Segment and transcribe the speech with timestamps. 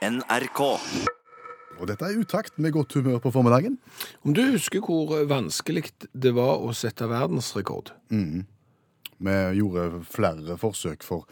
[0.00, 0.60] NRK.
[1.80, 3.78] Og dette er utakt med godt humør på formiddagen.
[4.24, 7.92] Om du husker hvor vanskelig det var å sette verdensrekord?
[9.20, 11.28] Vi gjorde flere forsøk for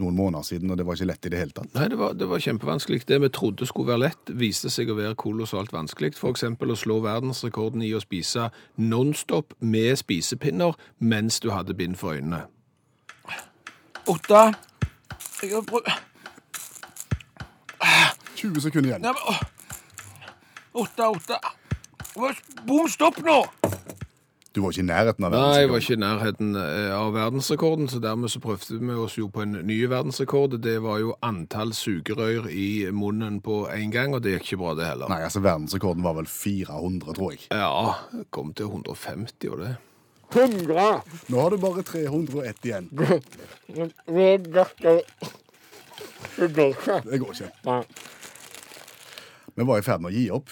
[0.00, 1.72] noen måneder siden, og det var ikke lett i det hele tatt.
[1.76, 3.02] Nei, det var, det var kjempevanskelig.
[3.08, 6.14] Det vi trodde skulle være lett, viste seg å være kolossalt vanskelig.
[6.20, 8.48] For eksempel å slå verdensrekorden i å spise
[8.80, 12.46] nonstop med spisepinner mens du hadde bind for øynene.
[14.08, 14.46] Åtte.
[15.40, 16.09] Jeg har prøvd
[18.40, 19.04] 20 sekunder igjen.
[20.72, 21.40] Åtte, åtte.
[22.64, 23.42] Bom, stopp nå!
[24.50, 27.86] Du var ikke i nærheten av Nei, jeg var ikke i nærheten eh, av verdensrekorden,
[27.92, 30.56] så dermed så prøvde vi oss jo på en ny verdensrekord.
[30.64, 34.72] Det var jo antall sugerør i munnen på en gang, og det gikk ikke bra
[34.80, 35.12] det heller.
[35.12, 37.46] Nei, altså verdensrekorden var vel 400, tror jeg.
[37.54, 39.76] Ja, kom til 150 og det.
[40.34, 40.90] 100.
[41.30, 42.90] Nå har du bare 301 igjen.
[46.40, 47.02] Det går ikke.
[47.06, 47.52] Det går ikke.
[47.70, 47.82] Nei.
[49.60, 50.48] Vi var i ferd med å gi opp.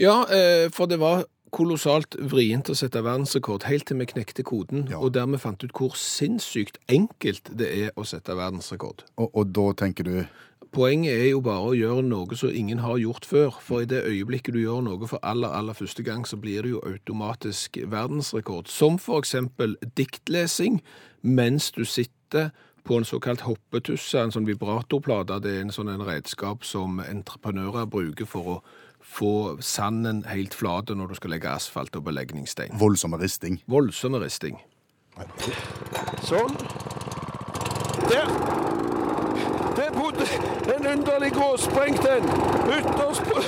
[0.00, 4.88] Ja, eh, for det var kolossalt vrient å sette verdensrekord, helt til vi knekte koden,
[4.90, 4.98] Ja.
[4.98, 9.04] og dermed fant ut hvor sinnssykt enkelt det er å sette verdensrekord.
[9.16, 10.26] Og, og da tenker du
[10.72, 14.02] Poenget er jo bare å gjøre noe som ingen har gjort før, for i det
[14.04, 18.68] øyeblikket du gjør noe for aller, aller første gang, så blir det jo automatisk verdensrekord.
[18.68, 20.82] Som for eksempel diktlesing
[21.22, 22.50] mens du sitter
[22.86, 25.40] på en såkalt hoppetusse, en sånn vibratorplate.
[25.42, 28.56] Det er en sånn en redskap som entreprenører bruker for å
[29.06, 32.74] få sanden helt flat når du skal legge asfalt og belegningsstein.
[32.78, 33.60] voldsomme risting.
[33.70, 34.58] Voldsomme risting.
[36.26, 36.56] Sånn.
[38.10, 38.28] Der.
[39.76, 40.26] Det bodde
[40.74, 42.28] en underlig gråsprengt en.
[42.78, 43.42] Ytterst på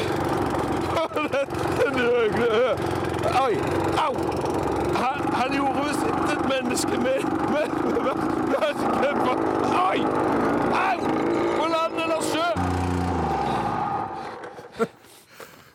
[1.79, 2.75] Den høye
[3.39, 3.55] Oi.
[3.99, 4.58] Au.
[4.99, 7.21] Han, han gjorde visst ikke et menneske med
[7.55, 7.73] med-
[8.07, 8.21] med-
[9.01, 9.15] med
[9.89, 10.01] Oi!
[10.85, 10.99] Au!
[11.59, 12.49] På land eller sjø.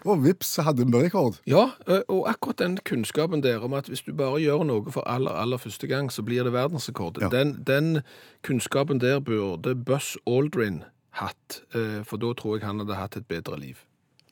[0.06, 1.38] Og vips, hadde vi rekord.
[1.48, 1.70] Ja,
[2.12, 5.58] og akkurat den kunnskapen der om at hvis du bare gjør noe for aller, aller
[5.58, 7.22] første gang, så blir det verdensrekord.
[7.24, 7.30] Ja.
[7.32, 8.02] Den, den
[8.44, 10.82] kunnskapen der burde Buss Aldrin
[11.22, 11.62] hatt,
[12.04, 13.80] for da tror jeg han hadde hatt et bedre liv.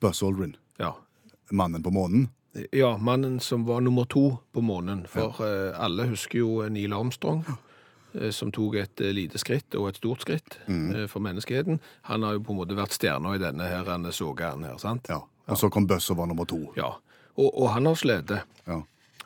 [0.02, 0.92] Buss Aldrin, Ja.
[1.52, 2.28] mannen på månen.
[2.72, 7.46] Ja, mannen som var nummer to på månen, for eh, alle husker jo Neil Armstrong,
[8.14, 11.80] eh, som tok et eh, lite skritt og et stort skritt eh, for menneskeheten.
[12.10, 15.08] Han har jo på en måte vært stjerna i denne her, han sogaen her, sant?
[15.08, 15.22] Ja.
[15.48, 16.60] Og så kom Buzz og var nummer to.
[16.76, 16.92] Ja,
[17.38, 18.36] og, og han har slitt.
[18.68, 18.82] Ja.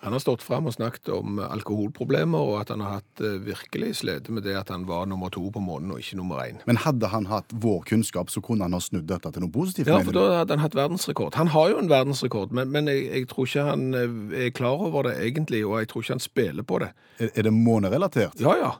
[0.05, 3.95] Han har stått fram og snakket om alkoholproblemer, og at han har hatt eh, virkelig
[4.03, 6.59] slitt med det at han var nummer to på månen og ikke nummer én.
[6.69, 9.89] Men hadde han hatt vår kunnskap, så kunne han ha snudd dette til noe positivt.
[9.89, 11.33] Ja, for da hadde han hatt verdensrekord.
[11.41, 14.85] Han har jo en verdensrekord, men, men jeg, jeg tror ikke han eh, er klar
[14.91, 16.93] over det egentlig, og jeg tror ikke han spiller på det.
[17.17, 18.37] Er, er det månerelatert?
[18.45, 18.75] Ja, ja.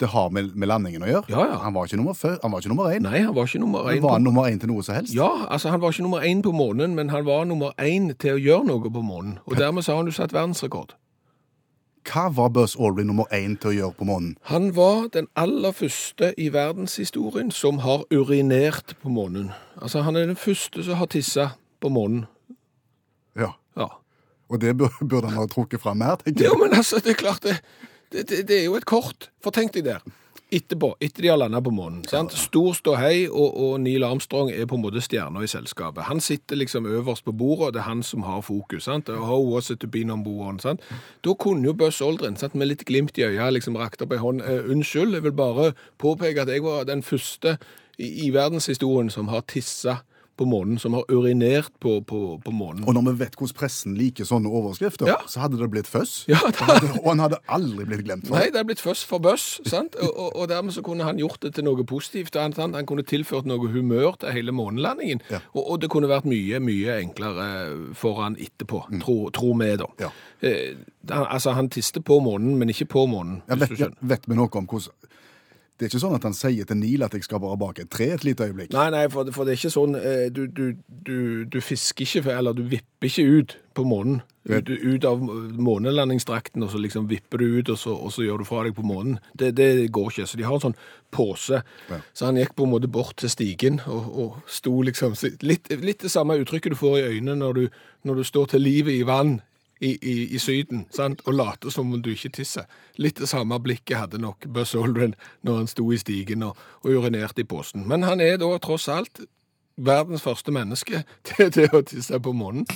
[0.00, 1.28] Det har med, med landingen å gjøre?
[1.28, 1.56] Ja, ja.
[1.64, 3.04] Han var ikke nummer, før, han var ikke nummer én.
[3.04, 4.00] Nei, han var ikke nummer én.
[4.00, 4.30] var han På...
[4.30, 5.12] nummer én til noe som helst?
[5.14, 8.38] Ja, altså han var ikke nummer én på månen, men han var nummer én til
[8.38, 9.36] å gjøre noe på månen.
[9.44, 10.96] Og dermed så har han jo satt verdensrekord.
[12.08, 14.32] Hva var Buzz Aldrin nummer én til å gjøre på månen?
[14.48, 19.50] Han var den aller første i verdenshistorien som har urinert på månen.
[19.76, 21.50] Altså, han er den første som har tissa
[21.80, 22.24] på månen.
[23.36, 23.52] Ja.
[23.76, 23.90] Ja.
[24.50, 27.20] Og det burde han ha trukket fram mer, tenker Jo, Ja, men altså, det er
[27.20, 27.58] klart det.
[28.12, 29.30] Det, det, det er jo et kort.
[29.42, 30.02] For tenk deg der.
[30.50, 32.00] Etterpå, etter de har landa på månen.
[32.10, 32.32] sant?
[32.34, 36.08] Stor ståhei, og, og Neil Armstrong er på en måte stjerna i selskapet.
[36.08, 38.88] Han sitter liksom øverst på bordet, og det er han som har fokus.
[38.88, 39.08] sant?
[39.08, 40.58] How was it to be number one?
[40.60, 40.82] sant?
[41.22, 42.58] Da kunne jo Buzz Aldrin sant?
[42.58, 44.42] med litt glimt i øya liksom rakt opp ei hånd.
[44.42, 47.54] Eh, unnskyld, jeg vil bare påpeke at jeg var den første
[47.98, 50.00] i, i verdenshistorien som har tissa
[50.40, 52.82] på månen, som har urinert på, på, på månen.
[52.88, 55.18] Og når vi vet hvordan pressen liker sånne overskrifter, Ja.
[55.28, 56.24] så hadde det blitt føss.
[56.32, 58.54] Ja, Og Og han hadde aldri blitt glemt for Nei, det.
[58.56, 59.46] hadde er blitt føss for bøss.
[59.68, 59.94] sant?
[60.00, 62.34] Og, og, og dermed så kunne han gjort det til noe positivt.
[62.40, 65.20] Han, han kunne tilført noe humør til hele månelandingen.
[65.30, 65.42] Ja.
[65.54, 67.48] Og, og det kunne vært mye, mye enklere
[67.98, 69.90] for han etterpå, tro, tro vi da.
[69.92, 70.04] Mm.
[70.06, 70.10] Ja.
[70.40, 70.74] Eh,
[71.10, 74.48] han, altså, han tiste på månen, men ikke på månen, Ja, vet, vet vi noe
[74.56, 74.94] om hvordan
[75.80, 77.88] Det er ikke sånn at han sier til Neil at jeg skal bare bak et
[77.88, 78.74] tre et lite øyeblikk.
[78.76, 80.66] Nei, nei, for, for det er ikke sånn eh, du, du,
[81.08, 81.16] du,
[81.48, 84.20] du fisker ikke, eller du vipper ikke ut på månen.
[84.50, 88.42] Ut, ut av månelandingsdrakten, og så liksom vipper du ut, og så, og så gjør
[88.42, 89.18] du fra deg på månen.
[89.32, 90.28] Det, det går ikke.
[90.28, 90.78] Så de har en sånn
[91.16, 91.60] pose.
[91.88, 92.00] Ja.
[92.12, 95.16] Så han gikk på en måte bort til stigen og, og sto liksom
[95.46, 98.68] litt, litt det samme uttrykket du får i øynene når du, når du står til
[98.68, 99.38] livet i vann
[99.80, 101.22] i, i, i Syden, sant?
[101.24, 102.68] og late som om du ikke tisser.
[103.00, 105.16] Litt det samme blikket hadde nok Buzz Aldrin
[105.46, 107.86] når han sto i stigen og, og urinerte i posen.
[107.88, 109.22] Men han er da tross alt
[109.80, 112.68] verdens første menneske til, til å tisse på månen.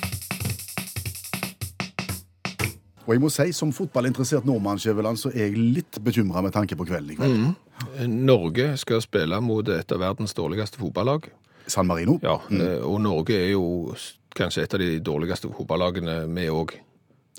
[3.04, 6.76] Og jeg må si, som fotballinteressert nordmann, Skjæveland, så er jeg litt bekymra med tanke
[6.76, 8.08] på kvelden i kveld.
[8.08, 11.28] Norge skal spille mot et av verdens dårligste fotballag.
[11.68, 12.16] San Marino.
[12.24, 12.62] Ja, mm.
[12.88, 13.92] og Norge er jo
[14.36, 16.74] kanskje et av de dårligste fotballagene, vi òg.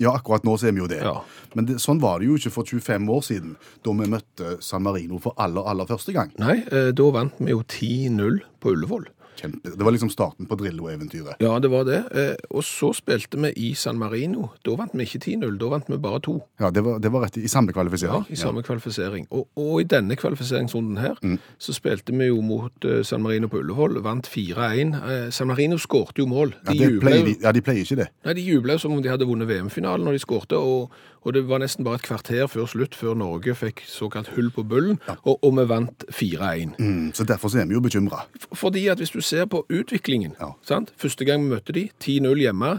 [0.02, 1.00] Ja, akkurat nå så er vi jo det.
[1.00, 1.20] Ja.
[1.56, 3.54] Men det, sånn var det jo ikke for 25 år siden,
[3.84, 6.34] da vi møtte San Marino for aller, aller første gang.
[6.40, 9.08] Nei, eh, da vant vi jo 10-0 på Ullevål.
[9.36, 9.72] Kjempe.
[9.76, 11.40] Det var liksom starten på Drillo-eventyret.
[11.42, 12.02] Ja, det var det.
[12.12, 14.50] Eh, Og så spilte vi i San Marino.
[14.64, 16.36] Da vant vi ikke 10-0, da vant vi bare 2.
[16.60, 19.26] Ja, det var, det var rett i, i samme Ja, i samme kvalifisering.
[19.30, 21.18] Og, og i denne kvalifiseringsrunden her,
[21.58, 24.94] så spilte vi jo mot eh, San Marino på Ullevål, vant 4-1.
[24.96, 26.54] Eh, San Marino skårte jo mål.
[26.66, 28.08] Ja, De ja, jublet pleier, ja, de pleier ikke det.
[28.24, 30.90] Nei, De jubla som om de hadde vunnet VM-finalen når de skårte, og,
[31.26, 34.62] og det var nesten bare et kvarter før slutt, før Norge fikk såkalt hull på
[34.62, 36.76] bullen, og, og vi vant 4-1.
[36.78, 38.22] Mm, så derfor så er vi jo bekymra.
[38.54, 40.52] Fordi at hvis du ser på utviklingen, Ja.
[40.62, 40.92] sant?
[40.96, 42.76] første gang vi møtte de, 10-0 hjemme,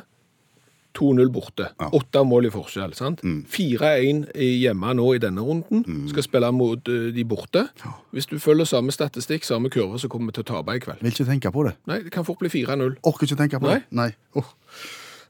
[0.97, 1.67] 2-0 borte.
[1.77, 1.91] Ja.
[1.93, 2.95] Åtte mål i forskjell.
[2.97, 3.19] sant?
[3.21, 5.83] 4-1 hjemme nå i denne runden.
[6.09, 7.67] Skal spille mot eh, de borte.
[8.15, 11.03] Hvis du følger samme statistikk, samme kurve, så kommer vi til å tape i kveld.
[11.05, 11.75] Vil ikke tenke på det.
[11.85, 12.95] Nei, det kan fort bli 4-0.
[13.05, 13.75] Orker ikke tenke på Nei.
[13.83, 13.99] det.
[13.99, 14.09] Nei.
[14.41, 14.49] Åh.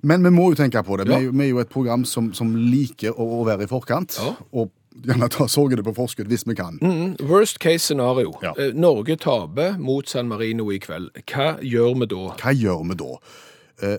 [0.03, 1.07] Men vi må jo tenke på det.
[1.07, 1.19] Vi Ja.
[1.25, 4.17] jo, vi er jo et program som, som liker å, å være i forkant.
[4.21, 4.35] Ja.
[4.53, 4.71] Og
[5.05, 6.77] gjerne ta sorgene på forskudd hvis vi kan.
[6.81, 8.33] Mm, Worst case scenario.
[8.41, 8.53] Ja.
[8.57, 11.11] Eh, Norge taper mot San Marino i kveld.
[11.29, 12.21] Hva gjør vi da?
[12.41, 13.17] Hva gjør vi da?
[13.83, 13.97] Eh,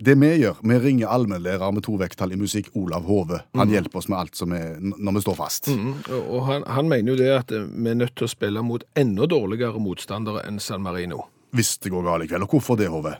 [0.00, 3.42] det vi gjør, vi ringer allmennlærer med to vekttall i musikk, Olav Hove.
[3.54, 5.68] Han hjelper oss med alt som er når vi står fast.
[5.68, 8.32] Mm, og og han, han mener jo det at eh, vi er nødt til å
[8.32, 11.26] spille mot enda dårligere motstandere enn San Marino.
[11.52, 12.46] Hvis det går galt i kveld.
[12.46, 13.16] Og hvorfor det, Hove?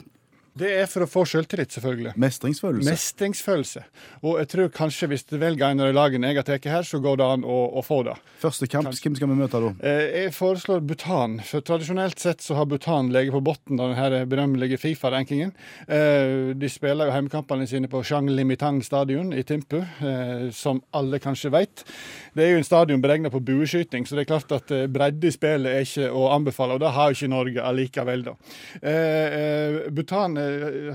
[0.61, 2.13] Det er for å få selvtillit, selvfølgelig.
[2.21, 2.91] Mestringsfølelse.
[2.91, 3.83] Mestringsfølelse.
[4.29, 6.85] Og jeg tror kanskje hvis du velger en av de lagene jeg har tatt her,
[6.85, 8.17] så går det an å, å få det.
[8.43, 9.71] Første kamp, hvem skal vi møte da?
[9.89, 14.29] Eh, Jeg foreslår Bhutan, for tradisjonelt sett så har Bhutan ligget på bunnen av denne
[14.29, 15.55] berømmelige Fifa-rankingen.
[15.89, 21.23] Eh, De spiller jo hjemmekampene sine på Shang Limitang stadion i Timpu, eh, som alle
[21.25, 21.85] kanskje vet.
[22.37, 25.33] Det er jo en stadion beregnet på bueskyting, så det er klart at bredde i
[25.35, 28.37] spillet er ikke å anbefale, og det har jo ikke Norge allikevel, da.
[28.85, 30.37] Butan er Bhutan,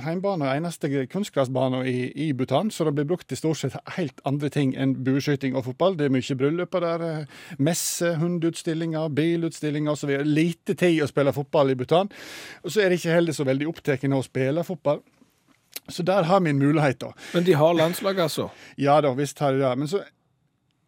[0.06, 4.22] heimbane er eneste kunstgressbane i, i Bhutan, så det blir brukt til stort sett helt
[4.28, 5.98] andre ting enn bueskyting og fotball.
[6.00, 10.16] Det er mye brylluper der, eh, messe, hundutstillinger, bilutstillinger osv.
[10.26, 12.12] Lite tid å spille fotball i Bhutan.
[12.64, 15.04] Og så er de ikke heller så veldig opptatt av å spille fotball.
[15.90, 17.12] Så der har vi en mulighet, da.
[17.34, 18.50] Men de har landslag, altså.
[18.78, 19.78] Ja da, visst har de det.
[19.78, 20.02] Men så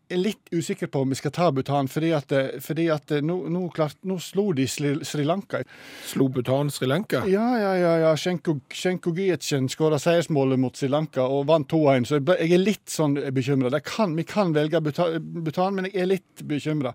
[0.10, 2.34] er litt usikker på om vi skal ta Bhutan, fordi at,
[2.64, 5.62] fordi at nå, nå, klart, nå slo de Sri, Sri Lanka.
[6.08, 7.24] Slo Bhutan Sri Lanka.
[7.28, 7.94] Ja, ja, ja.
[8.06, 8.14] ja.
[8.18, 12.88] Shenko, Shenko Gietjen skåra seiersmålet mot Sri Lanka og vant 2-1, så jeg er litt
[12.92, 13.72] sånn bekymra.
[14.18, 16.94] Vi kan velge Bhuta- Bhutan, men jeg er litt bekymra.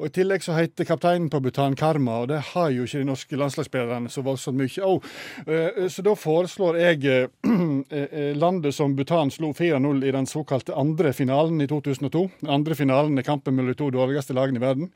[0.00, 3.38] I tillegg så heter kapteinen på Bhutan Karma, og det har jo ikke de norske
[3.40, 4.84] landslagsspillerne så voldsomt mye.
[4.84, 5.00] Oh,
[5.46, 7.28] eh, så da foreslår jeg eh,
[7.90, 12.26] eh, landet som Bhutan slo 4-0 i den såkalte andre finalen i 2002.
[12.52, 14.92] Andre finalen er kampen mellom de to dårligste lagene i verden.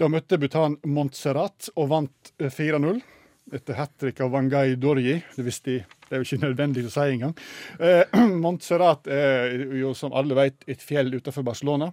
[0.00, 3.00] Da møtte Bhutan Montserrat og vant eh, 4-0
[3.56, 5.20] etter hat trick av Wangai Dorji.
[5.36, 7.36] Det, visste de, det er jo ikke nødvendig å si engang.
[7.78, 11.92] Eh, Montserrat er jo, som alle vet, et fjell utenfor Barcelona.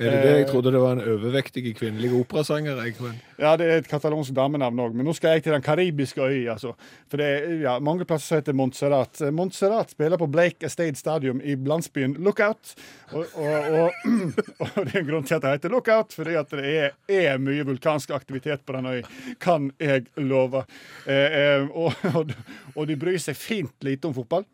[0.00, 0.36] Er det det?
[0.38, 2.78] Jeg trodde det var en overvektig kvinnelig operasanger.
[3.04, 3.18] Men...
[3.36, 6.54] Ja, det er et katalonsk damenavn òg, men nå skal jeg til den karibiske øya.
[6.54, 6.72] Altså.
[7.12, 9.20] For det er ja, mange plasser som heter Montserrat.
[9.20, 12.72] Eh, Montserrat spiller på Blake Estate Stadium i landsbyen Lookout.
[13.12, 14.00] Og, og, og,
[14.64, 17.42] og det er en grunn til at det heter Lookout, fordi at det er, er
[17.42, 19.04] mye vulkansk aktivitet på den øya,
[19.42, 20.64] kan jeg love.
[21.04, 22.32] Eh, eh, og,
[22.72, 24.46] og de bryr seg fint lite om fotball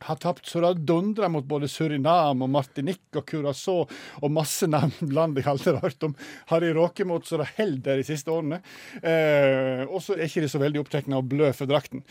[0.00, 3.84] har tapt så det dundrer mot både Surinam og Martinique og Curacao
[4.20, 6.14] og masse navn land jeg aldri har hørt om.
[6.48, 8.60] Har de råket mot så det holder de siste årene.
[9.02, 12.04] Eh, og så er ikke så veldig opptatt av å blø for drakten.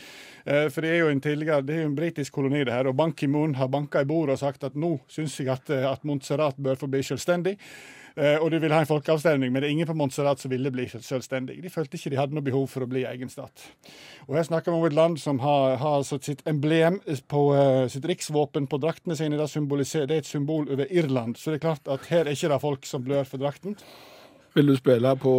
[0.44, 2.90] Eh, for det er jo en tidligere, det er jo en britisk koloni, det her.
[2.90, 5.88] Og Ban Ki-moon har banka i bordet og sagt at nå syns jeg at, eh,
[5.90, 7.56] at Montserrat bør få bli selvstendig.
[8.16, 10.72] Eh, og de vil ha en folkeavstemning, men det er ingen på Montserrat som ville
[10.74, 11.60] bli selvstendig.
[11.62, 13.66] De følte ikke de hadde noe behov for å bli egen stat.
[14.26, 17.00] Og her snakker vi om et land som har, har altså sitt emblem
[17.30, 19.38] på uh, sitt riksvåpen på draktene sine.
[19.38, 21.38] Det, det er et symbol over Irland.
[21.38, 23.78] Så det er klart at her er ikke det folk som blør for drakten.
[24.58, 25.32] Vil du spille på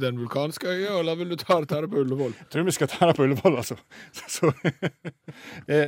[0.00, 2.32] den vulkanske øya, eller vil du ta ta det på Ullevål?
[2.38, 3.76] Jeg tror vi skal ta det på Ullevål, altså.
[4.16, 4.52] Så, så.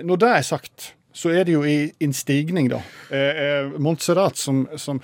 [0.04, 2.78] når det er sagt, så er det jo i en stigning, da.
[3.10, 5.00] Eh, eh, Montserrat, som, som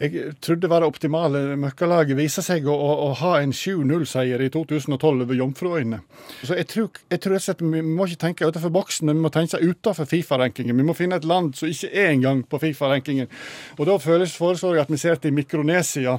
[0.00, 4.50] jeg trodde var det optimale møkkalaget, viser seg å, å, å ha en 7-0-seier i
[4.52, 6.02] 2012 over Jomfruøyene.
[6.44, 9.32] Så jeg tror, jeg tror at vi må ikke tenke utenfor boksen, men vi må
[9.32, 10.76] tenke utenfor Fifa-rankingen.
[10.76, 13.32] Vi må finne et land som ikke er engang på Fifa-rankingen.
[13.78, 16.18] Og da føles- foreslår jeg at vi ser til Mikronesia.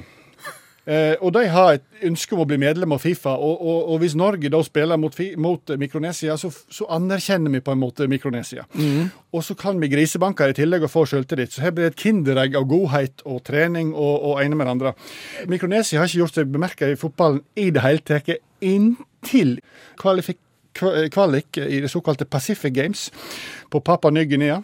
[0.86, 3.34] Eh, og de har et ønske om å bli medlem av Fifa.
[3.34, 7.74] Og, og, og hvis Norge da spiller mot, mot Mikronesia, så, så anerkjenner vi på
[7.74, 8.66] en måte Mikronesia.
[9.34, 11.56] Og så kan vi grisebanker i tillegg og få selvtillit.
[11.56, 14.76] Så her blir det et kinderegg av godhet og trening og, og ene med det
[14.76, 14.94] andre.
[15.50, 18.36] Mikronesia har ikke gjort seg bemerka i fotballen i det hele tatt.
[18.64, 19.58] Inntil til
[20.00, 20.38] kvalifik
[20.76, 23.10] kvalik i det såkalte Pacific Games
[23.70, 24.62] på Papua Ny-Guinea.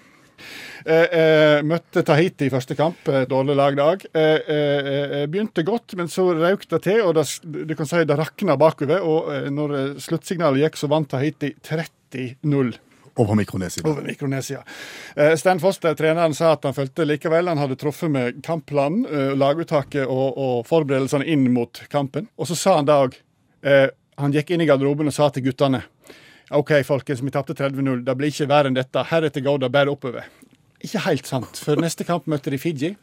[0.84, 4.06] Eh, eh, møtte Tahiti i første kamp, dårlig lag dag.
[4.14, 8.02] Eh, eh, eh, begynte godt, men så røk det til, og det, du kan si
[8.08, 9.02] det rakna bakover.
[9.06, 12.74] Og eh, når eh, sluttsignalet gikk, så vant Tahiti 30-0
[13.20, 13.82] Over Mikronesia.
[13.84, 14.62] over Mikronesia.
[15.16, 19.34] Eh, Stan Foster, treneren, sa at han følte likevel han hadde truffet med kampplanen, eh,
[19.36, 22.30] laguttaket og, og forberedelsene inn mot kampen.
[22.40, 23.18] Og så sa han da òg
[23.62, 25.82] eh, Han gikk inn i garderoben og sa til guttene
[26.50, 28.02] OK, folkens, vi tapte 30-0.
[28.06, 29.04] Det blir ikke verre enn dette.
[29.08, 30.26] Heretter går det bare oppover.
[30.82, 32.96] Ikke helt sant, for neste kamp møtte de Fiji.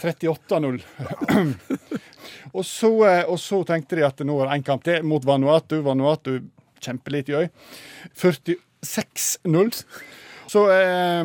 [0.00, 0.80] 38-0.
[2.56, 5.24] og, så, eh, og så tenkte de at nå er det én kamp til mot
[5.26, 5.80] Vanuatu.
[5.84, 6.38] Vanuatu
[6.80, 7.50] kjempelite øy.
[8.16, 9.84] 46-0.
[10.50, 11.20] Så eh,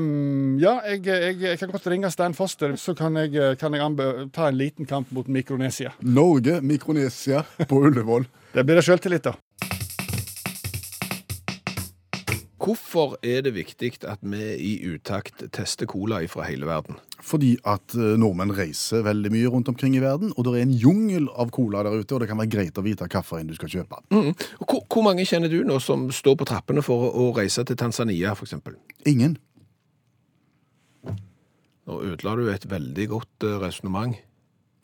[0.61, 4.49] ja, jeg, jeg, jeg kan godt ringe Stan Foster, så kan jeg, kan jeg ta
[4.51, 5.95] en liten kamp mot Mikronesia.
[5.99, 8.27] Norge, Mikronesia på Ullevål.
[8.55, 9.33] Det blir det sjøltillit, da.
[12.65, 16.97] Hvorfor er det viktig at vi i utakt tester cola fra hele verden?
[17.21, 20.73] Fordi at eh, nordmenn reiser veldig mye rundt omkring i verden, og det er en
[20.73, 23.71] jungel av cola der ute, og det kan være greit å vite hvilken du skal
[23.75, 24.01] kjøpe.
[24.09, 24.31] Mm.
[24.63, 28.33] Hvor, hvor mange kjenner du nå som står på trappene for å, reise til Tanzania,
[28.33, 28.57] f.eks.?
[29.05, 29.37] Ingen.
[31.85, 34.17] Nå ødela du et veldig godt uh, resonnement.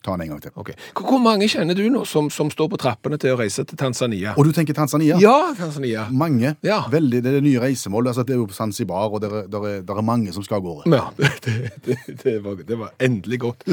[0.01, 0.53] Ta den en gang til.
[0.57, 0.71] Ok.
[0.97, 3.77] Hvor, hvor mange kjenner du nå som, som står på trappene til å reise til
[3.77, 4.33] Tanzania?
[4.33, 5.19] Og du tenker Tanzania?
[5.21, 6.07] Ja, Tanzania.
[6.09, 6.55] Mange.
[6.65, 6.79] Ja.
[6.89, 8.09] Veldig, det er nye reisemål.
[8.09, 10.65] Altså, det er jo på Zanzibar, og det er, er, er mange som skal av
[10.65, 10.89] gårde.
[10.95, 11.05] Ja,
[11.45, 13.67] det, det, det, var, det var endelig godt.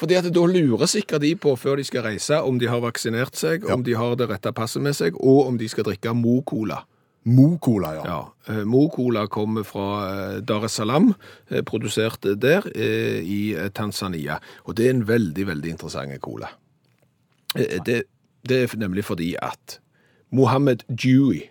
[0.00, 3.38] Fordi at da lurer sikkert de på før de skal reise om de har vaksinert
[3.38, 6.82] seg, om de har det rette passet med seg, og om de skal drikke Mo-cola.
[7.22, 8.04] Mo-cola, ja.
[8.06, 11.14] Ja, eh, Mo-cola kommer fra eh, Dar es Salaam,
[11.48, 12.64] eh, produsert der
[13.20, 14.38] i Tanzania.
[14.64, 16.48] Og det er en veldig, veldig interessant cola.
[17.54, 18.02] Det,
[18.48, 19.80] det er nemlig fordi at
[20.30, 21.50] Mohammed Dewey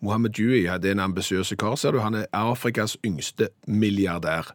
[0.00, 2.00] Mohammed Dewey det er en ambisiøs kar, ser du.
[2.00, 4.54] Han er Afrikas yngste milliardær.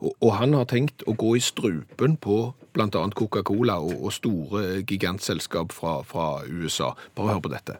[0.00, 2.88] Og, og han har tenkt å gå i strupen på bl.a.
[2.90, 6.92] Coca-Cola og, og store gigantselskap fra, fra USA.
[7.16, 7.78] Bare hør på dette.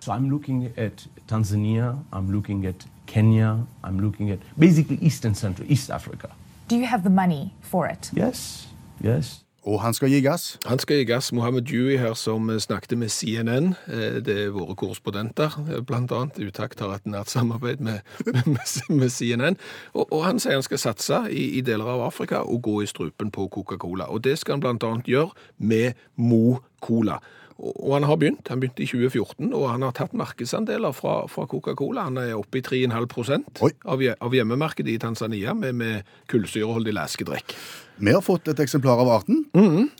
[0.00, 5.36] So I'm looking at Tanzania, I'm looking at Kenya, I'm looking at basically East and
[5.36, 6.28] Central, East Africa.
[6.68, 8.10] Do you have the money for it?
[8.16, 8.68] Yes,
[9.04, 9.44] yes.
[9.62, 10.58] Og han skal gi gass.
[10.66, 11.32] Han skal gi gass.
[11.32, 13.74] Mohammed Dewey her som eh, snakket med CNN.
[13.92, 16.38] Eh, Det er våre korrespondenter, eh, blant annet.
[16.38, 19.56] Utakt har hatt nært samarbeid med, med, med CNN.
[19.92, 22.86] Og, og han sier han skal satse i, i deler av Afrika og gå i
[22.88, 24.04] strupen på Coca-Cola.
[24.08, 27.18] Og det skal han blant annet gjøre med Mo-Cola.
[27.49, 28.48] Og og han har begynt.
[28.48, 32.06] Han begynte i 2014, og han har tatt markedsandeler fra, fra Coca-Cola.
[32.08, 33.72] Han er oppe i 3,5 Oi.
[33.84, 37.56] av, av hjemmemarkedet i Tanzania med, med kullsyreholdig leskedrikk.
[38.00, 39.44] Vi har fått et eksemplar av arten.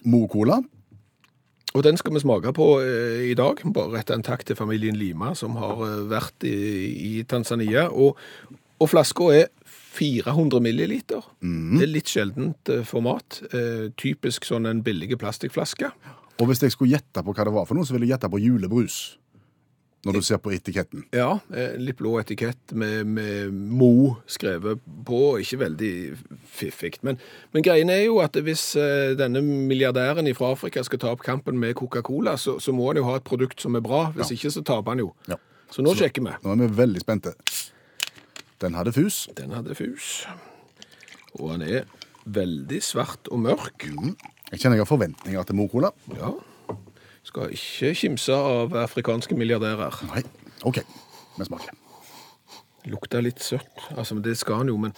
[0.08, 0.62] Mo-cola.
[1.76, 3.60] Og den skal vi smake på eh, i dag.
[3.74, 6.56] Bare rette en takk til familien Lima, som har eh, vært i,
[7.10, 7.86] i Tanzania.
[7.92, 8.18] Og,
[8.80, 9.50] og flaska er
[10.00, 11.28] 400 milliliter.
[11.42, 13.42] Det er litt sjeldent eh, format.
[13.52, 15.92] Eh, typisk sånn en billig plastikkflaske.
[16.40, 18.30] Og hvis jeg skulle gjette på hva det var for noe, så ville jeg gjette
[18.32, 19.00] på julebrus.
[20.00, 21.02] Når du ser på etiketten.
[21.12, 25.18] Ja, eh, litt blå etikett med, med Mo skrevet på.
[25.42, 25.90] Ikke veldig
[26.48, 26.94] fiffig.
[27.04, 27.18] Men,
[27.52, 31.60] men greien er jo at hvis eh, denne milliardæren fra Afrika skal ta opp kampen
[31.60, 34.06] med Coca-Cola, så, så må han jo ha et produkt som er bra.
[34.16, 35.12] Hvis ikke så taper han jo.
[35.28, 35.36] Ja.
[35.70, 36.32] Så nå sjekker vi.
[36.46, 37.36] Nå er vi veldig spente.
[38.64, 39.26] Den hadde fus.
[39.36, 40.22] Den hadde fus.
[41.36, 41.84] Og han er
[42.24, 43.84] veldig svart og mørk.
[44.50, 45.90] Jeg kjenner jeg har forventninger til Mo-cola.
[46.16, 46.32] Ja.
[47.22, 50.00] Skal ikke kimse av afrikanske milliardærer.
[50.10, 50.22] Nei.
[50.66, 50.80] OK,
[51.38, 51.76] vi smaker.
[52.90, 53.68] Lukter litt søtt.
[53.96, 54.94] Altså, men det skal han jo, men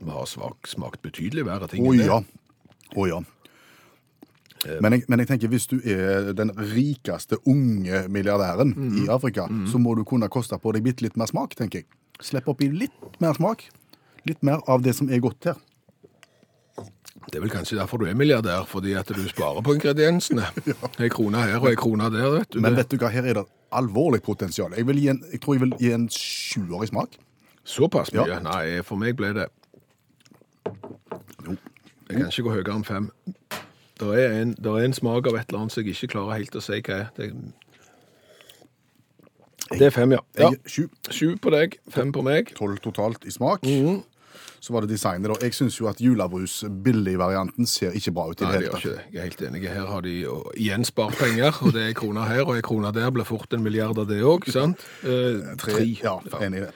[0.00, 2.06] Vi har svak, smakt betydelig verre ting Å det.
[2.08, 2.18] ja.
[2.94, 3.20] Oh, ja.
[4.80, 8.94] Men jeg, men jeg tenker, hvis du er den rikeste unge milliardæren Mm.
[9.04, 11.86] i Afrika, så må du kunne koste på deg bitte litt mer smak, tenker jeg.
[12.22, 13.64] Slipp oppi litt mer smak.
[14.28, 15.56] Litt mer av det som er godt her.
[17.24, 20.44] Det er vel kanskje derfor du er milliardær, fordi at du sparer på ingrediensene.
[21.02, 22.60] Ei krone her og ei krone der, vet du.
[22.60, 23.44] Men Det- vet du hva, her er det
[23.74, 24.70] alvorlig potensial.
[24.76, 27.16] Jeg, en, jeg tror jeg vil gi en sjuer i smak.
[27.64, 28.26] Såpass mye?
[28.28, 28.38] Ja.
[28.44, 29.48] Nei, for meg ble det
[31.44, 31.56] Jo.
[32.10, 33.06] Jeg kan ikke gå høyere enn fem.
[33.98, 36.36] Det er, en, det er en smak av et eller annet som jeg ikke klarer
[36.42, 37.10] helt å si hva er.
[37.16, 37.28] Det,
[39.70, 40.18] det er fem, ja.
[40.38, 40.50] ja.
[40.50, 40.82] Jeg, sju.
[41.10, 42.52] Sju på deg, fem på meg.
[42.58, 43.64] Tolv totalt i smak.
[43.64, 44.02] Mhm.
[44.64, 45.28] Så var det designet.
[45.28, 45.34] da.
[45.44, 49.10] Jeg syns jo at julebrus, billigvarianten, ser ikke bra ut i Nei, det hele tatt.
[49.12, 49.60] Jeg er helt enig.
[49.68, 50.14] Her har de
[50.56, 53.10] igjen spart penger, og det er kroner her og en krone der.
[53.12, 54.80] Blir fort en milliard av det òg, sant?
[55.04, 55.84] Eh, tre.
[56.00, 56.70] Ja, enig i det.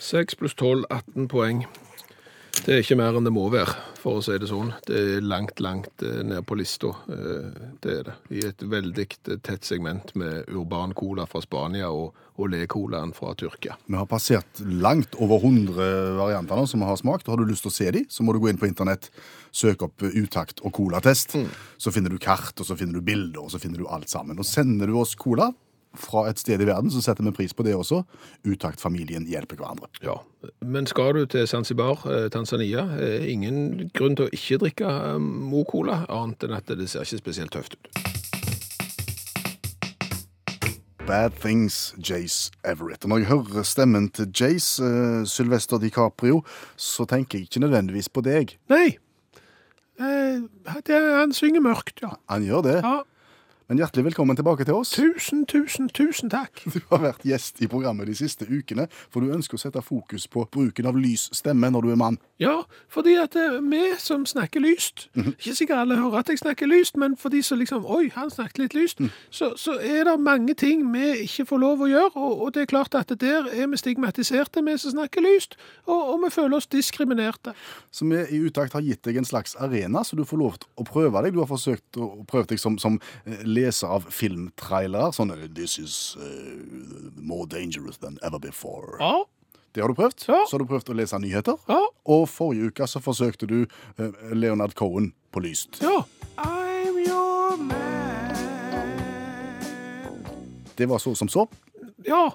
[0.00, 1.66] Seks pluss 12, 18 poeng.
[2.64, 4.70] Det er ikke mer enn det må være, for å si det sånn.
[4.86, 6.92] Det er langt, langt eh, ned på lista.
[7.12, 8.14] Eh, Det er det.
[8.32, 13.78] I et veldig eh, tett segment med urban cola fra Spania og, le-colaen fra Tyrkia.
[13.88, 17.30] Vi har passert langt over 100 varianter nå som vi har smakt.
[17.32, 19.08] Har du lyst til å se dem, så må du gå inn på internett,
[19.56, 21.32] søke opp utakt og colatest.
[21.80, 24.36] Så finner du kart, og så finner du bilder, og så finner du alt sammen.
[24.36, 25.48] Og sender du oss cola
[26.00, 28.02] fra et sted i verden, så setter vi pris på det også.
[28.46, 29.90] Utakt-familien hjelper hverandre.
[30.04, 30.20] Ja.
[30.64, 35.18] Men skal du til Zanzibar, eh, Tanzania, eh, ingen grunn til å ikke drikke eh,
[35.18, 38.06] Mo-cola, annet enn at det ser ikke spesielt tøft ut.
[41.06, 43.04] Bad Things, Jace Everett.
[43.04, 46.42] Og når jeg hører stemmen til Jace, uh, Sylvester DiCaprio,
[46.76, 48.56] så tenker jeg ikke nødvendigvis på deg.
[48.72, 48.96] Nei,
[50.00, 50.42] eh,
[50.86, 52.16] det, han synger mørkt, ja.
[52.28, 52.80] Han gjør det.
[52.82, 52.96] ja.
[53.66, 54.92] Men hjertelig velkommen tilbake til oss.
[54.94, 56.60] Tusen, tusen, tusen takk.
[56.76, 60.28] Du har vært gjest i programmet de siste ukene, for du ønsker å sette fokus
[60.30, 62.18] på bruken av lys stemme når du er mann.
[62.38, 62.60] Ja,
[62.92, 66.94] fordi at eh, vi som snakker lyst, ikke sikkert alle hører at jeg snakker lyst,
[67.00, 69.02] men for de som liksom, oi, han snakket litt lyst,
[69.34, 72.62] så, så er det mange ting vi ikke får lov å gjøre, og, og det
[72.62, 75.58] er klart at der er vi stigmatiserte, vi som snakker lyst,
[75.88, 77.56] og, og vi føler oss diskriminerte.
[77.90, 80.70] Så vi i Utakt har gitt deg en slags arena, så du får lov til
[80.78, 81.34] å prøve deg.
[81.34, 83.00] Du har forsøkt å prøve deg som, som
[83.56, 88.96] eh, leser av filmtrailere, sånn This is uh, more dangerous than ever before.
[89.00, 89.24] Ja,
[89.72, 90.24] Det har du prøvd.
[90.28, 90.44] Ja.
[90.48, 91.56] Så har du prøvd å lese nyheter.
[91.68, 93.66] ja, Og forrige uke så forsøkte du
[94.00, 95.80] uh, Leonard Cohen på lyst.
[95.82, 96.04] ja.
[96.36, 98.36] I'm your man.
[100.76, 101.46] Det var så som så.
[102.04, 102.32] Ja,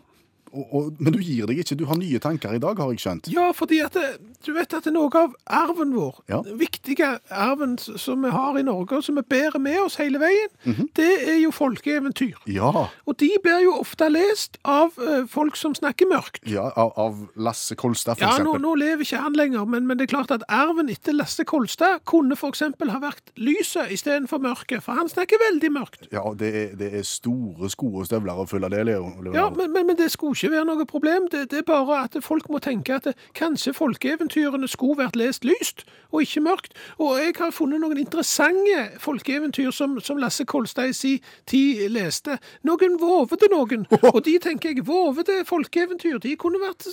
[0.54, 1.78] Og, og, men du gir deg ikke.
[1.80, 3.30] Du har nye tanker i dag, har jeg skjønt.
[3.32, 4.06] Ja, fordi at det,
[4.46, 6.42] du vet at det er noe av arven vår, Ja.
[6.44, 10.20] den viktige arven som vi har i Norge, og som vi bærer med oss hele
[10.20, 10.90] veien, Mhm.
[10.96, 12.36] det er jo folkeeventyr.
[12.52, 12.72] Ja.
[13.08, 16.42] Og de blir jo ofte lest av uh, folk som snakker mørkt.
[16.50, 19.98] ja av, av Lasse Kolstad, for Ja, nå, nå lever ikke han lenger, men, men
[19.98, 24.82] det er klart at arven etter Lasse Kolstad kunne eksempel ha vært lyset istedenfor mørket,
[24.84, 26.08] for han snakker veldig mørkt.
[26.12, 29.06] Ja, det er, det er store sko og støvler å fylle det, Leo.
[29.34, 31.28] Ja, men, men, men det skulle ikke være noe problem.
[31.32, 35.46] Det, det er bare at folk må tenke at det, kanskje folkeeventyrene skulle vært lest
[35.46, 36.74] lyst, og ikke mørkt.
[36.98, 42.40] Og jeg har funnet noen interessante folkeeventyr som, som Lasse Kolstad i sin tid leste.
[42.64, 43.86] Noen vovete noen.
[44.14, 46.88] Og de tenker jeg, vovete folkeeventyr, de kunne vært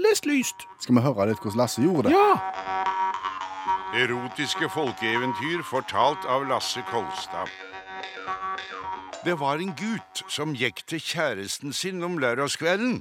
[0.00, 0.64] lest lyst.
[0.80, 2.16] Skal vi høre litt hvordan Lasse gjorde det?
[2.16, 2.96] Ja,
[3.96, 7.75] Erotiske folkeeventyr fortalt av Lasse Kolstad.
[9.24, 13.00] Det var en gutt som gikk til kjæresten sin om lørdagskvelden.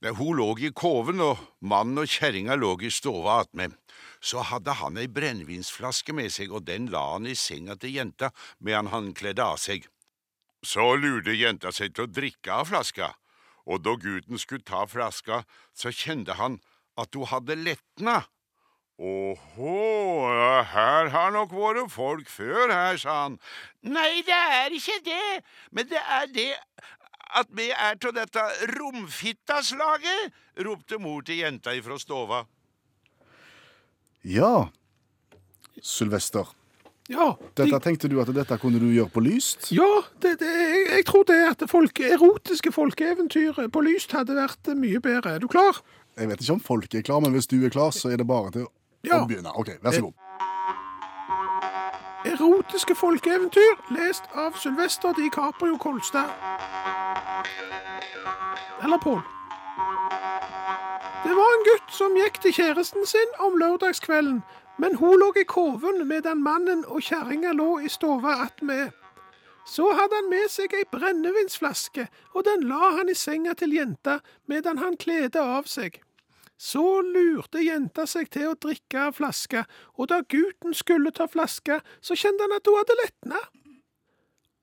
[0.00, 3.76] Da hun lå i koven og mannen og kjerringa lå i stova attmed,
[4.20, 8.32] så hadde han ei brennevinsflaske med seg, og den la han i senga til jenta
[8.58, 9.86] medan han kledde av seg.
[10.64, 13.12] Så lurte jenta seg til å drikke av flaska,
[13.68, 15.44] og da gutten skulle ta flaska,
[15.76, 16.58] så kjente han
[17.00, 18.22] at hun hadde letna.
[19.00, 19.76] Åhå,
[20.28, 23.38] ja, her har nok vært folk før her, sa han.
[23.80, 25.40] Nei, det er ikke det,
[25.72, 26.50] men det er det
[27.40, 28.42] at vi er til dette
[28.76, 30.34] romfittaslaget,
[30.66, 32.42] ropte mor til jenta ifra stova.
[34.26, 34.68] Ja.
[35.80, 36.50] Sylvester,
[37.08, 37.30] ja.
[37.56, 39.70] dette De, tenkte du at dette kunne du gjøre på lyst?
[39.72, 39.88] ja,
[40.20, 45.00] det, det, jeg, jeg tror det at folk, erotiske folkeeventyr på lyst hadde vært mye
[45.00, 45.38] bedre.
[45.38, 45.80] Er du klar?
[46.18, 48.28] Jeg vet ikke om folk er klar, men hvis du er klar, så er det
[48.28, 48.68] bare til
[49.04, 49.24] Ja.
[49.26, 49.50] begynne.
[49.56, 50.12] Ok, vær så god.
[52.24, 56.28] Erotiske folkeeventyr, lest av Sylvester DiCaprio Kolstad.
[58.82, 59.22] Eller Pål.
[61.24, 64.42] Det var en gutt som gikk til kjæresten sin om lørdagskvelden,
[64.78, 68.90] men hun lå i koven medan mannen og kjerringa lå i stova attmed.
[69.66, 74.18] Så hadde han med seg ei brennevinsflaske, og den la han i senga til jenta
[74.48, 76.00] medan han kledde av seg.
[76.60, 79.62] Så lurte jenta seg til å drikke av flaska,
[79.96, 83.40] og da gutten skulle ta flaska, så kjente han at hun hadde letna.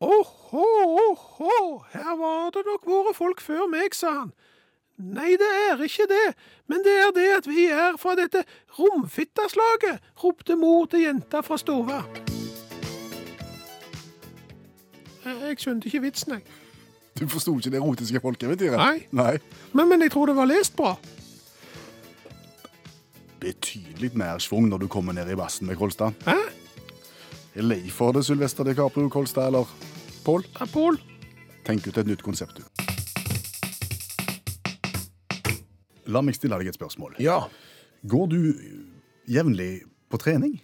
[0.06, 0.68] Åhå,
[1.08, 1.56] åhå,
[1.96, 4.32] her var det nok vært folk før meg, sa han.
[4.98, 6.28] Nei, det er ikke det,
[6.70, 8.46] men det er det at vi er fra dette
[8.78, 12.04] romfittaslaget, ropte mor til jenta fra stova.
[15.26, 16.46] Jeg, skjønte ikke vitsen, jeg.
[17.18, 18.78] Du forsto ikke det erotiske folkeeventyret?
[18.78, 19.08] Nei.
[19.18, 19.40] Nei.
[19.74, 20.94] Men, men jeg tror det var lest bra.
[23.42, 26.16] Betydelig mer svung når du kommer ned i bassen med Kolstad.
[26.26, 26.38] Hæ?
[27.58, 29.70] Er lei for det, Sylvester DiCaprio Kolstad, eller
[30.26, 30.44] Pål?
[30.60, 30.98] Ja, Pål?
[31.66, 32.64] Tenk ut et nytt konsept, du.
[36.08, 37.18] La meg stille deg et spørsmål.
[37.20, 37.42] Ja.
[38.08, 38.40] Går du
[39.28, 39.72] jevnlig
[40.12, 40.60] på trening?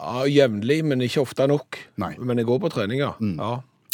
[0.00, 1.76] Ja, Jevnlig, men ikke ofte nok.
[2.00, 2.14] Nei.
[2.18, 3.10] Men jeg går på trening, ja.
[3.20, 3.50] ja.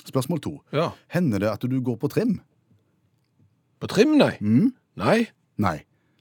[0.07, 0.52] Spørsmål to.
[0.76, 0.92] Ja.
[1.11, 2.37] Hender det at du går på trim?
[3.83, 4.37] På trim, nei.
[4.96, 5.18] Nei,
[5.61, 5.79] Nei.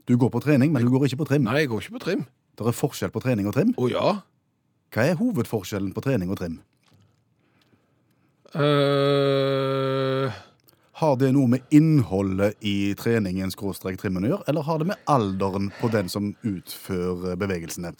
[0.07, 1.43] Du går på trening, men du går ikke på trim.
[1.47, 2.25] nei, jeg går ikke på trim.
[2.55, 3.73] Det er forskjell på trening og trim.
[3.77, 4.11] Å ja.
[4.95, 6.59] Hva er hovedforskjellen på trening og trim?
[8.55, 10.31] Eh,
[10.95, 15.01] Har det noe med innholdet i treningen skråstrek trimmen å gjøre, eller har det med
[15.11, 17.91] alderen på den som utfører bevegelsene?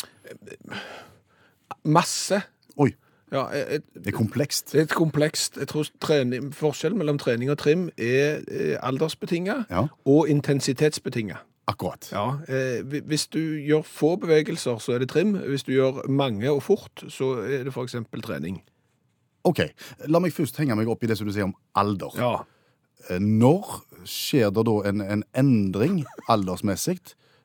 [1.85, 2.39] masse.
[2.77, 2.93] Oi,
[3.33, 4.71] Ja, et, det er komplekst.
[4.71, 9.65] det er et komplekst jeg tror trening, Forskjellen mellom trening og trim er eh, aldersbetinget
[9.69, 9.87] Ja.
[10.05, 11.37] og intensitetsbetinget.
[11.67, 12.09] Akkurat.
[12.13, 15.33] Ja, eh, Hvis du gjør få bevegelser, så er det trim.
[15.33, 17.95] Hvis du gjør mange og fort, så er det f.eks.
[18.23, 18.61] trening.
[19.45, 19.61] Ok,
[20.09, 22.13] La meg først henge meg opp i det som du sier om alder.
[22.17, 22.33] Ja.
[23.09, 26.99] Eh, Når skjer det da en, en endring aldersmessig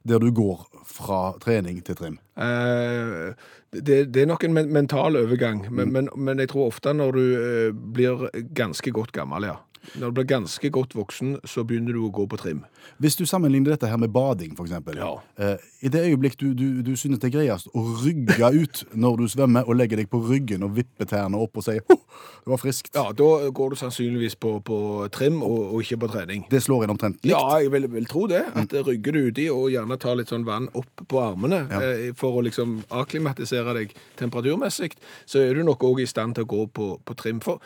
[0.08, 2.18] der du går fra trening til trim?
[2.40, 3.32] Eh,
[3.72, 7.12] det, det er nok en men mental overgang, men, men, men jeg tror ofte når
[7.16, 9.58] du eh, blir ganske godt gammel, ja.
[9.98, 12.62] Når du blir ganske godt voksen, så begynner du å gå på trim.
[13.00, 14.98] Hvis du sammenligner dette her med bading, eksempel.
[15.00, 15.12] Ja.
[15.40, 19.16] Eh, I det øyeblikk du, du, du synes det er greiest å rygge ut når
[19.22, 21.96] du svømmer, og legger deg på ryggen og vipper tærne opp og sier «Ho,
[22.44, 22.92] det var friskt.
[22.96, 24.78] Ja, Da går du sannsynligvis på, på
[25.12, 26.44] trim og, og ikke på trening.
[26.52, 27.32] Det slår inn omtrent likt.
[27.32, 28.44] Ja, jeg vil, vil tro det.
[28.54, 32.04] At det rygger du uti og gjerne tar litt sånn vann opp på armene eh,
[32.18, 34.92] for å liksom akklimatisere deg temperaturmessig,
[35.28, 37.40] så er du nok òg i stand til å gå på, på trim.
[37.44, 37.60] For,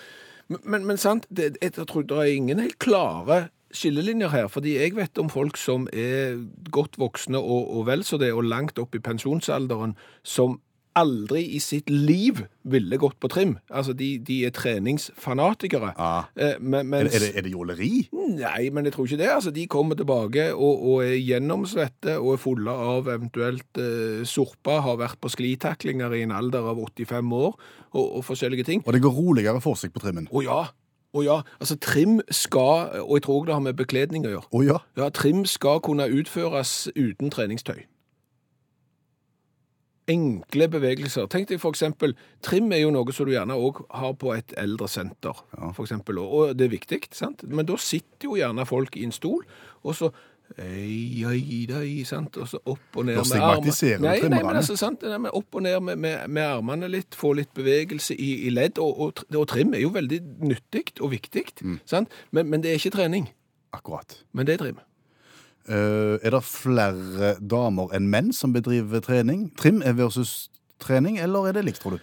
[0.48, 4.94] men, men, sant, det, jeg tror det er ingen helt klare skillelinjer her, fordi jeg
[4.96, 6.38] vet om folk som er
[6.74, 10.60] godt voksne og, og vel så det, og langt opp i pensjonsalderen, som
[10.96, 13.56] aldri i sitt liv ville gått på trim.
[13.70, 15.92] Altså, de, de er treningsfanatikere.
[15.98, 16.24] Ah.
[16.36, 17.90] Eh, men, mens- er, det, er det jåleri?
[18.12, 19.30] Nei, men jeg tror ikke det.
[19.34, 24.80] Altså, de kommer tilbake og, og er gjennomsvette og er fulle av eventuelt eh, sorpa,
[24.84, 28.86] har vært på sklitaklinger i en alder av 85 år og, og forskjellige ting.
[28.86, 30.30] Og det går roligere for seg på trimmen.
[30.32, 30.62] Å ja!
[31.14, 34.62] Å ja, altså trim skal, og jeg tror det har med bekledning å gjøre, Å
[34.66, 34.78] ja.
[34.98, 37.84] ja, trim skal kunne utføres uten treningstøy.
[40.10, 41.26] Enkle bevegelser.
[41.32, 42.12] Tenk deg eksempel,
[42.44, 45.38] trim er jo noe som du gjerne òg har på et eldre senter,
[45.72, 47.46] for eksempel, og det er viktig, sant?
[47.48, 49.46] Men da sitter jo gjerne folk i en stol,
[49.82, 50.12] og så
[50.60, 52.36] Ei, ei, ei, sant?
[52.36, 53.70] Og så opp og ned med du
[54.04, 55.02] Nei, nei, men altså, sant?
[55.08, 58.78] Nei, opp og ned med, med, med armene litt, få litt bevegelse i, i ledd,
[58.78, 61.78] og, og, og trim er jo veldig nyttig og viktig, Mm.
[62.36, 63.30] Men, men det er ikke trening,
[63.72, 64.18] Akkurat.
[64.32, 64.78] men det er trim.
[65.68, 69.46] Eh, er det flere damer enn menn som bedriver trening?
[69.56, 70.50] Trim er versus
[70.82, 72.02] trening, eller er det likt, tror du?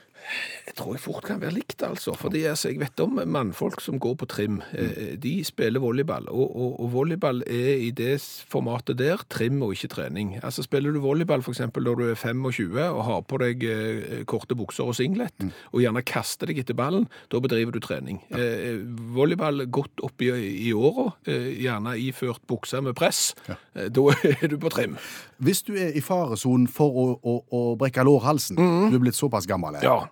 [0.67, 2.13] Jeg tror jeg fort kan være likt, altså.
[2.15, 4.61] Fordi altså, jeg vet om mannfolk som går på trim.
[4.77, 9.73] Eh, De spiller volleyball, og, og, og volleyball er i det formatet der trim og
[9.75, 10.35] ikke trening.
[10.43, 11.59] Altså Spiller du volleyball f.eks.
[11.75, 15.33] når du er 25 og har på deg eh, korte bukser og singlet,
[15.73, 18.21] og gjerne kaster deg etter ballen, da bedriver du trening.
[18.31, 18.79] Eh,
[19.17, 20.31] volleyball godt opp i,
[20.69, 24.95] i åra, eh, gjerne iført bukse med press, eh, da er du på trim.
[25.41, 29.49] Hvis du er i faresonen for å, å, å brekke lårhalsen, du er blitt såpass
[29.49, 30.03] gammel, Ja,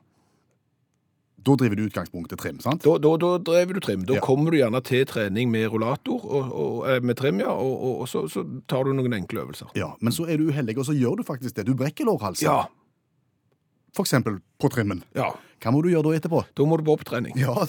[1.45, 2.83] da driver du utgangspunktet trim, sant?
[2.83, 4.01] Da, da, da driver du trim.
[4.05, 4.21] Da Ja.
[4.25, 8.01] kommer du gjerne til trening med rullator, og, og, eh, med trim, ja, og, og,
[8.01, 9.69] og så, så tar du noen enkle øvelser.
[9.79, 11.65] Ja, Men så er du uheldig, og så gjør du faktisk det.
[11.65, 12.43] Du brekker lårhalsen.
[12.49, 12.65] Ja,
[13.95, 15.03] For eksempel på trimmen.
[15.15, 15.31] ja.
[15.59, 16.39] Hva må du gjøre da etterpå?
[16.55, 17.33] Da må du på opptrening.
[17.35, 17.51] Ja,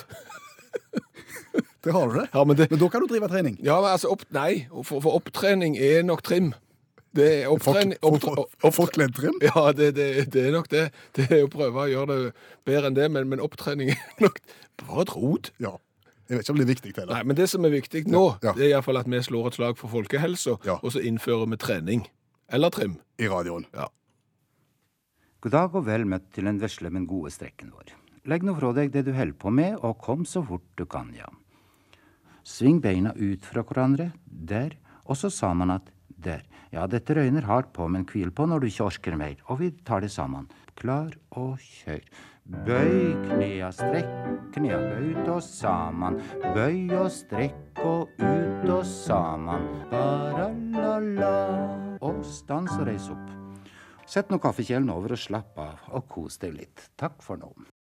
[1.85, 2.27] det har du det.
[2.33, 3.57] Ja, men det, Men da kan du drive trening.
[3.65, 6.53] ja, men altså, opp, nei, for, for opptrening er nok trim.
[7.17, 9.35] Det er opptrening opptre- Forkledd trim?
[9.43, 10.85] Ja, det, det, det er nok det.
[11.17, 12.33] Det er å prøve å gjøre det
[12.69, 14.39] bedre enn det, men, men opptrening er nok
[14.85, 15.51] bare et rot.
[15.59, 15.73] Ja.
[16.31, 17.15] Jeg vet ikke om det er viktig heller.
[17.17, 18.53] Nei, men det som er viktig nå, Ja.
[18.55, 20.77] det er iallfall at vi slår et slag for folkehelsa, Ja.
[20.79, 22.05] og så innfører vi trening.
[22.55, 22.95] Eller trim.
[23.19, 23.67] I radioen.
[25.41, 27.95] God dag og vel møtt til den vesle, men gode strekken vår.
[28.29, 31.11] Legg nå fra deg det du holder på med, og kom så fort du kan,
[31.17, 31.27] ja.
[32.47, 35.89] Sving beina ut fra hverandre, der, og så sa man at
[36.21, 36.45] der.
[36.71, 39.73] Ja, dette røyner hardt på, men hvil på når du ikke orker mer, og vi
[39.87, 40.47] tar det sammen.
[40.79, 42.05] Klar og kjør.
[42.67, 46.21] Bøy knea, strekk knea, ut og saman.
[46.55, 49.67] Bøy og strekk og ut og saman.
[49.91, 51.35] Bara-la-la.
[52.07, 53.27] Og stans og reis opp.
[54.11, 56.89] Sett nå kaffekjelen over og slapp av, og kos deg litt.
[56.99, 57.51] Takk for nå.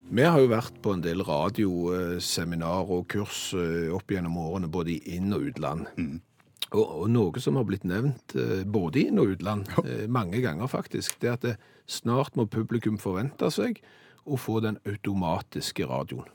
[0.07, 4.95] Vi har jo vært på en del radioseminar og kurs eh, opp gjennom årene, både
[4.95, 5.89] i inn- og utland.
[6.75, 10.71] Og, og noe som har blitt nevnt eh, både inn- og utland, eh, mange ganger
[10.71, 13.79] faktisk, det er at det, snart må publikum forvente seg
[14.27, 16.27] å få den automatiske radioen.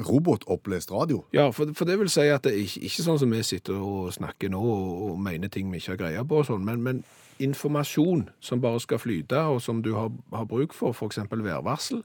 [0.00, 1.18] Robotopplest radio.
[1.36, 3.76] Ja, for, for det vil si at det er ikke, ikke sånn som vi sitter
[3.76, 6.80] og snakker nå og, og mener ting vi ikke har greie på og sånn, men,
[6.80, 7.02] men
[7.42, 12.00] informasjon som bare skal flyte og som du har, har bruk for, eksempel værvarsel,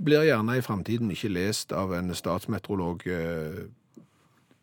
[0.00, 3.62] blir gjerne i fremtiden ikke lest av en statsmeteorolog eh,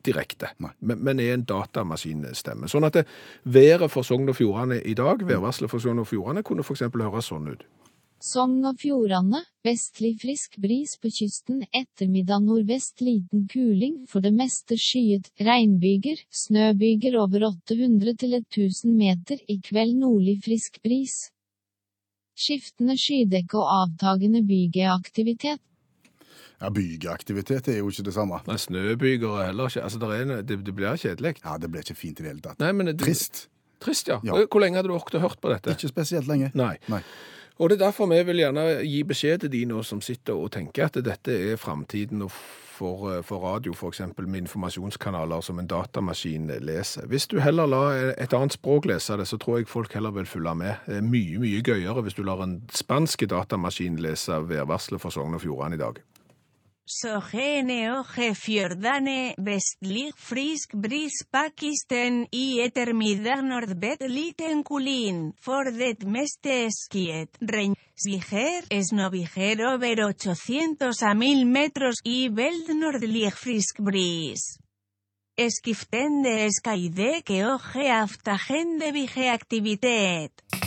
[0.08, 2.70] direkte, men, men er en datamaskinstemme.
[2.72, 3.08] Sånn at det,
[3.44, 6.88] været for Sogn og Fjordane i dag, værvarselet for Sogn og Fjordane, kunne f.eks.
[6.88, 7.68] høres sånn ut.
[8.18, 14.74] Sogn og Fjordane, vestlig frisk bris på kysten, ettermiddag nordvest liten kuling, for det meste
[14.82, 21.28] skyet, regnbyger, snøbyger over 800 til 1000 meter, i kveld nordlig frisk bris.
[22.38, 25.62] Skiftende skydekke og avtagende bygeaktivitet.
[26.62, 28.40] Ja, Bygeaktivitet er jo ikke det samme.
[28.48, 29.84] Nei, snøbyger heller ikke.
[29.86, 31.36] Altså, der er, det, det blir kjedelig.
[31.44, 32.60] Ja, Det blir ikke fint i det hele tatt.
[32.64, 33.48] Nei, men det, Trist.
[33.84, 34.18] Trist, ja.
[34.26, 34.40] Ja.
[34.50, 35.76] Hvor lenge hadde du orket å høre på dette?
[35.78, 36.50] Ikke spesielt lenge.
[36.58, 36.76] Nei.
[36.90, 37.04] Nei.
[37.58, 40.52] Og det er derfor vi vil gjerne gi beskjed til de nå som sitter og
[40.54, 44.02] tenker at dette er framtiden for, eh, for radio, f.eks.
[44.18, 47.08] med informasjonskanaler som en datamaskin leser.
[47.10, 50.30] Hvis du heller lar et annet språk lese det, så tror jeg folk heller vil
[50.30, 50.86] følge med.
[50.86, 55.38] Det er mye, mye gøyere hvis du lar en spansk datamaskin lese værvarselet for Sogn
[55.38, 56.02] og Fjordane i dag.
[56.88, 66.56] Sogene oje fjordane vestlig frisk bris Pakistan i ettermiddag nordvest liten kulin for det meste
[66.72, 74.46] skiet regn sviger snoviger over 800 a 1000 metros i veld nordlig frisk bris.
[75.58, 80.67] Skiftende skaide que oje aftagende vigeaktivitet.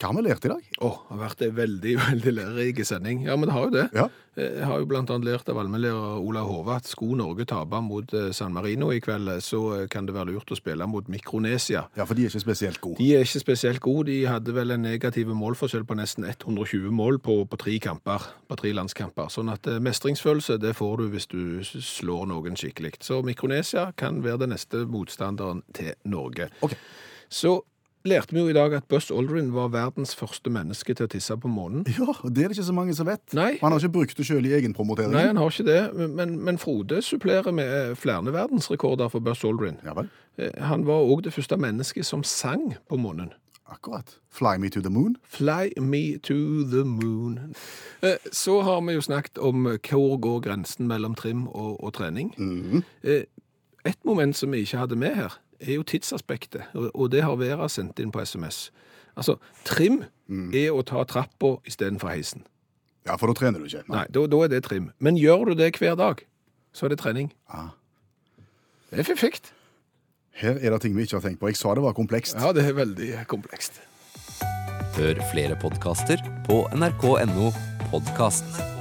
[0.00, 0.68] Hva har vi lært i dag?
[0.80, 3.26] Åh, det har vært en veldig, veldig lærerik sending.
[3.26, 3.82] Ja, men det har jo det.
[3.92, 4.06] Ja.
[4.40, 8.14] Jeg har jo blant annet lært av allmennlærer Ola Hove at skulle Norge tape mot
[8.16, 11.82] eh, San Marino i kveld, så eh, kan det være lurt å spille mot Mikronesia.
[11.98, 12.96] Ja, for de er ikke spesielt gode.
[13.02, 14.06] De er ikke spesielt gode.
[14.08, 18.60] De hadde vel en negativ målforskjell på nesten 120 mål på, på tre kamper, på
[18.62, 19.28] tre landskamper.
[19.34, 22.96] Sånn at eh, mestringsfølelse, det får du hvis du slår noen skikkelig.
[23.04, 26.48] Så Mikronesia kan være den neste motstanderen til Norge.
[26.64, 26.78] Ok.
[27.30, 27.60] Så
[28.04, 31.36] lærte vi jo i dag at Buzz Aldrin var verdens første menneske til å tisse
[31.36, 31.84] på månen.
[31.98, 33.22] Ja, og det er det ikke så mange som vet.
[33.36, 33.58] Nei.
[33.60, 35.12] Han har ikke brukt det sjøl i egenpromotering.
[35.12, 35.80] Nei, han har ikke det,
[36.16, 39.76] men, men Frode supplerer med flere verdensrekorder for Buzz Aldrin.
[39.84, 40.08] Ja vel.
[40.40, 43.32] Eh, Han var òg det første mennesket som sang på månen.
[43.70, 44.16] Akkurat.
[44.34, 45.12] Fly me to the moon.
[45.30, 46.34] Fly me to
[46.72, 47.54] the moon.
[48.02, 52.32] Eh, Så har vi jo snakket om hvor går grensen mellom trim og, og trening.
[53.04, 53.22] Eh,
[53.86, 57.68] Et moment som vi ikke hadde med her, er jo tidsaspektet, og, det har Vera
[57.68, 58.70] sendt inn på SMS.
[59.16, 59.36] Altså,
[59.68, 60.02] trim
[60.54, 62.46] er å ta trappa istedenfor heisen.
[63.08, 63.84] Ja, for da trener du ikke.
[63.90, 64.90] Nei, da, da er det trim.
[65.00, 66.24] Men gjør du det hver dag,
[66.72, 67.32] så er det trening.
[67.48, 67.72] Ah.
[68.90, 69.52] Det er perfekt.
[70.40, 71.50] Her er det ting vi ikke har tenkt på.
[71.50, 72.38] Jeg sa det var komplekst.
[72.38, 73.80] Ja, det er veldig komplekst.
[74.96, 77.52] Hør flere podkaster på nrk.no
[77.92, 78.79] podkast.